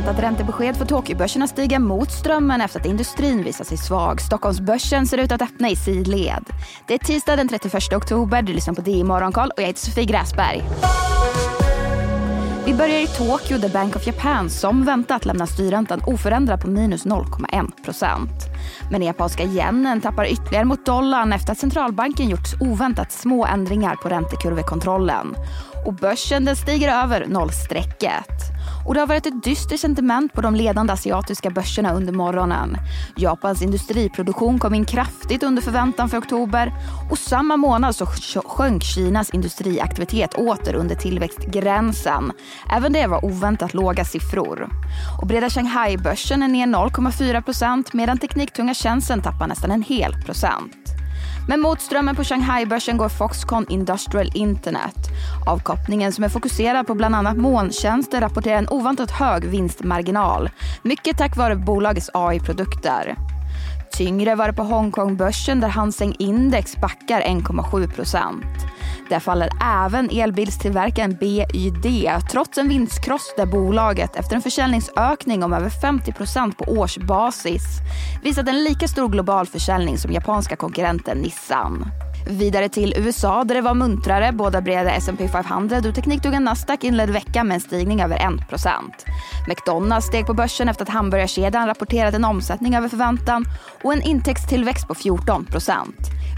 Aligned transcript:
väntat 0.00 0.22
räntebesked 0.22 0.76
får 0.76 0.84
att 1.42 1.50
stiga 1.50 1.78
mot 1.78 2.10
strömmen 2.10 2.60
efter 2.60 2.80
att 2.80 2.86
industrin 2.86 3.42
visar 3.42 3.64
sig 3.64 3.78
svag. 3.78 4.20
Stockholmsbörsen 4.20 5.06
ser 5.06 5.18
ut 5.18 5.32
att 5.32 5.42
öppna 5.42 5.70
i 5.70 5.76
sidled. 5.76 6.44
Det 6.86 6.94
är 6.94 6.98
tisdag 6.98 7.36
den 7.36 7.48
31 7.48 7.92
oktober. 7.92 8.42
Du 8.42 8.52
lyssnar 8.52 8.74
på 8.74 8.80
DI 8.80 9.04
Morgonkoll 9.04 9.50
och 9.56 9.62
jag 9.62 9.66
heter 9.66 9.80
Sofie 9.80 10.04
Gräsberg. 10.04 10.62
Vi 12.66 12.74
börjar 12.74 13.00
i 13.00 13.06
Tokyo 13.06 13.58
där 13.58 13.68
Bank 13.68 13.96
of 13.96 14.06
Japan 14.06 14.50
som 14.50 14.84
väntat 14.84 15.24
lämnar 15.24 15.46
styrräntan 15.46 16.00
oförändrad 16.06 16.60
på 16.60 16.70
minus 16.70 17.06
0,1 17.06 17.84
procent. 17.84 18.30
Men 18.90 19.02
japanska 19.02 19.44
yenen 19.44 20.00
tappar 20.00 20.32
ytterligare 20.32 20.64
mot 20.64 20.86
dollarn 20.86 21.32
efter 21.32 21.52
att 21.52 21.58
centralbanken 21.58 22.28
gjort 22.28 22.60
oväntat 22.60 23.12
små 23.12 23.46
ändringar 23.46 23.96
på 23.96 24.08
räntekurvekontrollen. 24.08 25.36
Och 25.86 25.94
börsen 25.94 26.44
den 26.44 26.56
stiger 26.56 27.02
över 27.02 27.26
nollstrecket. 27.26 28.59
Och 28.86 28.94
det 28.94 29.00
har 29.00 29.06
varit 29.06 29.26
ett 29.26 29.44
dystert 29.44 29.80
sentiment 29.80 30.32
på 30.32 30.40
de 30.40 30.54
ledande 30.54 30.92
asiatiska 30.92 31.50
börserna 31.50 31.94
under 31.94 32.12
morgonen. 32.12 32.76
Japans 33.16 33.62
industriproduktion 33.62 34.58
kom 34.58 34.74
in 34.74 34.84
kraftigt 34.84 35.42
under 35.42 35.62
förväntan 35.62 36.08
för 36.08 36.18
oktober 36.18 36.72
och 37.10 37.18
samma 37.18 37.56
månad 37.56 37.96
så 37.96 38.06
sjönk 38.46 38.82
Kinas 38.82 39.30
industriaktivitet 39.30 40.34
åter 40.34 40.74
under 40.74 40.94
tillväxtgränsen. 40.94 42.32
Även 42.72 42.92
det 42.92 43.06
var 43.06 43.24
oväntat 43.24 43.74
låga 43.74 44.04
siffror. 44.04 44.68
Och 45.20 45.26
breda 45.26 45.50
Shanghai-börsen 45.50 46.42
är 46.42 46.48
ner 46.48 46.66
0,4 46.66 47.42
procent 47.42 47.92
medan 47.92 48.18
tekniktunga 48.18 48.74
tjänsten 48.74 49.22
tappar 49.22 49.46
nästan 49.46 49.70
en 49.70 49.82
hel 49.82 50.12
procent. 50.12 50.79
Men 51.50 51.60
mot 51.60 51.80
strömmen 51.80 52.16
på 52.16 52.24
Shanghai-börsen 52.24 52.96
går 52.96 53.08
Foxconn 53.08 53.66
Industrial 53.68 54.30
Internet. 54.34 54.94
Avkopplingen 55.46 56.12
som 56.12 56.24
är 56.24 56.28
fokuserad 56.28 56.86
på 56.86 56.94
bland 56.94 57.14
annat 57.14 57.36
molntjänster 57.36 58.20
rapporterar 58.20 58.58
en 58.58 58.68
oväntat 58.68 59.10
hög 59.10 59.44
vinstmarginal. 59.44 60.50
Mycket 60.82 61.18
tack 61.18 61.36
vare 61.36 61.56
bolagets 61.56 62.10
AI-produkter. 62.14 63.16
Tyngre 63.92 64.34
var 64.34 64.46
det 64.46 64.52
på 64.52 64.62
Hongkongbörsen 64.62 65.60
där 65.60 65.68
Hang 65.68 65.92
Seng 65.92 66.14
Index 66.18 66.76
backar 66.76 67.20
1,7 67.20 67.94
procent. 67.94 68.44
Där 69.10 69.20
faller 69.20 69.50
även 69.84 70.10
elbilstillverkaren 70.10 71.16
BYD 71.20 72.10
trots 72.30 72.58
en 72.58 72.68
vinstkross 72.68 73.34
där 73.36 73.46
bolaget 73.46 74.16
efter 74.16 74.36
en 74.36 74.42
försäljningsökning 74.42 75.44
om 75.44 75.52
över 75.52 75.68
50% 75.68 76.54
på 76.54 76.64
årsbasis 76.64 77.62
visat 78.22 78.48
en 78.48 78.64
lika 78.64 78.88
stor 78.88 79.08
global 79.08 79.46
försäljning 79.46 79.98
som 79.98 80.12
japanska 80.12 80.56
konkurrenten 80.56 81.18
Nissan. 81.18 81.84
Vidare 82.28 82.68
till 82.68 82.94
USA 82.96 83.44
där 83.44 83.54
det 83.54 83.60
var 83.60 83.74
muntrare. 83.74 84.32
Båda 84.32 84.60
breda 84.60 84.90
S&P 84.90 85.28
500 85.28 85.78
och 85.88 85.94
teknikdugan 85.94 86.44
Nasdaq 86.44 86.84
inledde 86.84 87.12
veckan 87.12 87.48
med 87.48 87.54
en 87.54 87.60
stigning 87.60 88.02
över 88.02 88.16
1% 88.16 88.70
McDonalds 89.48 90.06
steg 90.06 90.26
på 90.26 90.34
börsen 90.34 90.68
efter 90.68 90.82
att 90.82 90.88
hamburgarkedjan 90.88 91.66
rapporterat 91.66 92.14
en 92.14 92.24
omsättning 92.24 92.74
över 92.74 92.88
förväntan 92.88 93.44
och 93.82 93.92
en 93.92 94.02
intäktstillväxt 94.02 94.88
på 94.88 94.94
14 94.94 95.46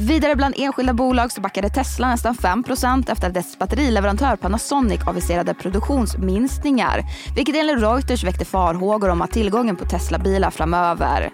Vidare 0.00 0.36
bland 0.36 0.54
enskilda 0.58 0.92
bolag 0.92 1.32
så 1.32 1.40
backade 1.40 1.68
Tesla 1.68 2.08
nästan 2.08 2.34
5% 2.34 3.12
efter 3.12 3.28
att 3.28 3.34
dess 3.34 3.58
batterileverantör 3.58 4.36
Panasonic 4.36 5.00
aviserade 5.06 5.54
produktionsminskningar 5.54 7.02
vilket 7.36 7.56
enligt 7.56 7.82
Reuters 7.82 8.24
väckte 8.24 8.44
farhågor 8.44 9.08
om 9.08 9.22
att 9.22 9.30
tillgången 9.30 9.76
på 9.76 9.84
Tesla-bilar 9.84 10.50
framöver. 10.50 11.30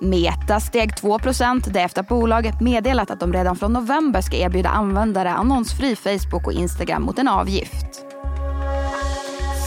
Meta 0.00 0.60
steg 0.60 0.96
2 0.96 1.18
därefter 1.18 1.84
efter 1.84 2.00
att 2.00 2.08
bolaget 2.08 2.60
meddelat 2.60 3.10
att 3.10 3.20
de 3.20 3.32
redan 3.32 3.56
från 3.56 3.72
november 3.72 4.20
ska 4.20 4.36
erbjuda 4.36 4.68
användare 4.68 5.30
annonsfri 5.30 5.96
Facebook 5.96 6.46
och 6.46 6.52
Instagram 6.52 7.02
mot 7.02 7.18
en 7.18 7.28
avgift. 7.28 8.13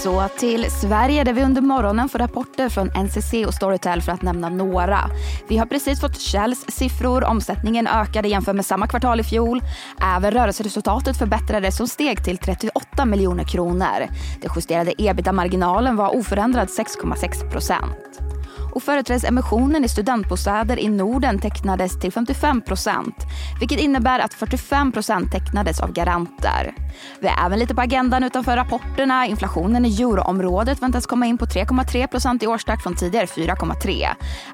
Så 0.07 0.27
till 0.37 0.71
Sverige 0.71 1.23
där 1.23 1.33
vi 1.33 1.43
under 1.43 1.61
morgonen 1.61 2.09
får 2.09 2.19
rapporter 2.19 2.69
från 2.69 2.87
NCC 2.87 3.33
och 3.47 3.53
Storytel 3.53 4.01
för 4.01 4.11
att 4.11 4.21
nämna 4.21 4.49
några. 4.49 4.99
Vi 5.47 5.57
har 5.57 5.65
precis 5.65 6.01
fått 6.01 6.17
Shells 6.17 6.65
siffror. 6.67 7.23
Omsättningen 7.23 7.87
ökade 7.87 8.27
jämfört 8.27 8.55
med 8.55 8.65
samma 8.65 8.87
kvartal 8.87 9.19
i 9.19 9.23
fjol. 9.23 9.61
Även 10.15 10.31
rörelseresultatet 10.31 11.17
förbättrades 11.17 11.77
som 11.77 11.87
steg 11.87 12.23
till 12.23 12.37
38 12.37 13.05
miljoner 13.05 13.43
kronor. 13.43 14.07
Den 14.41 14.51
justerade 14.55 14.93
ebitda-marginalen 14.97 15.95
var 15.95 16.15
oförändrad 16.15 16.67
6,6 16.67 17.51
procent 17.51 18.36
och 18.77 18.83
företrädesemissionen 18.83 19.85
i 19.85 19.89
studentbostäder 19.89 20.79
i 20.79 20.89
Norden 20.89 21.39
tecknades 21.39 21.99
till 21.99 22.11
55 22.11 22.61
procent 22.61 23.15
vilket 23.59 23.79
innebär 23.79 24.19
att 24.19 24.33
45 24.33 24.91
procent 24.91 25.31
tecknades 25.31 25.79
av 25.79 25.91
garanter. 25.91 26.73
Vi 27.19 27.27
är 27.27 27.45
även 27.45 27.59
lite 27.59 27.75
på 27.75 27.81
agendan 27.81 28.23
utanför 28.23 28.55
rapporterna. 28.55 29.25
Inflationen 29.25 29.85
i 29.85 30.01
euroområdet 30.01 30.81
väntas 30.81 31.05
komma 31.05 31.25
in 31.25 31.37
på 31.37 31.45
3,3 31.45 32.07
procent 32.07 32.43
i 32.43 32.47
årstakt 32.47 32.83
från 32.83 32.95
tidigare 32.95 33.25
4,3. 33.25 34.07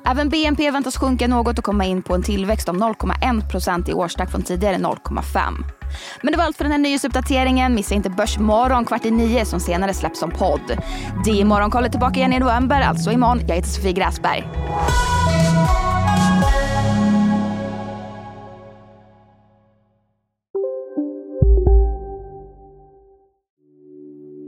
Även 0.06 0.29
BNP 0.29 0.72
väntas 0.72 0.97
sjunka 0.97 1.28
något 1.28 1.57
och 1.57 1.66
komma 1.66 1.85
in 1.85 2.01
på 2.01 2.16
en 2.16 2.23
tillväxt 2.23 2.69
om 2.69 2.84
0,1 2.84 3.50
procent 3.50 3.90
i 3.90 3.94
årstakt 3.94 4.31
från 4.31 4.44
tidigare 4.44 4.78
0,5. 4.78 5.82
Men 6.21 6.31
det 6.31 6.37
var 6.37 6.45
allt 6.45 6.57
för 6.57 6.63
den 6.63 6.71
här 6.71 6.79
nyhetsuppdateringen. 6.79 7.75
Missa 7.75 7.95
inte 7.95 8.09
Börsmorgon 8.09 8.85
kvart 8.85 9.05
i 9.05 9.11
nio 9.11 9.45
som 9.45 9.59
senare 9.59 9.93
släpps 9.93 10.19
som 10.19 10.31
podd. 10.31 10.77
Det 11.25 11.45
Morgonkollet 11.45 11.91
tillbaka 11.91 12.19
igen 12.19 12.33
i 12.33 12.39
november, 12.39 12.81
alltså 12.81 13.11
imorgon. 13.11 13.39
Jag 13.47 13.55
heter 13.55 13.69
Sofie 13.69 13.93
Gräsberg. 13.93 14.43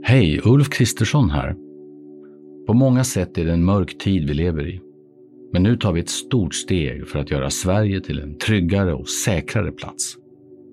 Hej, 0.08 0.40
Ulf 0.44 0.70
Kristersson 0.70 1.30
här. 1.30 1.56
På 2.66 2.74
många 2.74 3.04
sätt 3.04 3.38
är 3.38 3.44
det 3.44 3.52
en 3.52 3.64
mörk 3.64 3.98
tid 3.98 4.28
vi 4.28 4.34
lever 4.34 4.68
i. 4.68 4.80
Men 5.52 5.62
nu 5.62 5.76
tar 5.76 5.92
vi 5.92 6.00
ett 6.00 6.08
stort 6.08 6.54
steg 6.54 7.08
för 7.08 7.18
att 7.18 7.30
göra 7.30 7.50
Sverige 7.50 8.00
till 8.00 8.18
en 8.18 8.38
tryggare 8.38 8.94
och 8.94 9.08
säkrare 9.08 9.72
plats. 9.72 10.16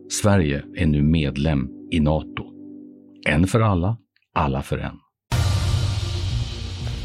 Sverige 0.10 0.64
är 0.76 0.86
nu 0.86 1.02
medlem 1.02 1.68
i 1.92 2.00
Nato. 2.00 2.44
En 3.28 3.48
för 3.48 3.60
alla, 3.60 3.98
alla 4.36 4.62
för 4.62 4.78
en. 4.78 5.00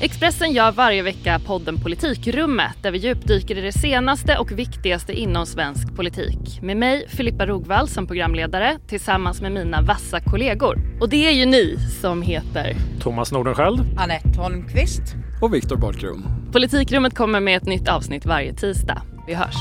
Expressen 0.01 0.53
gör 0.53 0.73
varje 0.73 1.03
vecka 1.03 1.41
podden 1.47 1.81
Politikrummet 1.81 2.83
där 2.83 2.91
vi 2.91 2.99
djupdyker 2.99 3.59
i 3.59 3.61
det 3.61 3.73
senaste 3.73 4.39
och 4.39 4.53
viktigaste 4.53 5.13
inom 5.13 5.47
svensk 5.47 5.97
politik. 5.97 6.63
Med 6.63 6.77
mig, 6.77 7.09
Filippa 7.09 7.47
Rogvall, 7.47 7.89
som 7.89 8.07
programledare 8.07 8.79
tillsammans 8.89 9.41
med 9.41 9.53
mina 9.53 9.83
vassa 9.83 10.21
kollegor. 10.21 10.79
Och 11.01 11.09
det 11.09 11.27
är 11.27 11.33
ju 11.33 11.47
ni 11.47 11.77
som 12.01 12.23
heter 12.23 12.77
Thomas 13.01 13.33
Nordenskjöld, 13.33 13.81
Anette 13.97 14.41
Holmqvist 14.41 15.03
och 15.43 15.55
Viktor 15.55 15.77
Bartkron. 15.77 16.23
Politikrummet 16.53 17.15
kommer 17.15 17.41
med 17.41 17.57
ett 17.57 17.67
nytt 17.67 17.89
avsnitt 17.89 18.27
varje 18.27 18.55
tisdag. 18.55 19.03
Vi 19.27 19.35
hörs. 19.35 19.57